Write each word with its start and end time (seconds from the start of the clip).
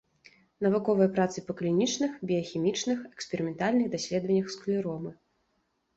Навуковыя 0.67 1.09
працы 1.17 1.43
па 1.49 1.53
клінічных, 1.59 2.11
біяхімічных, 2.31 2.97
эксперыментальных 3.13 3.87
даследваннях 3.97 4.47
склеромы. 4.55 5.11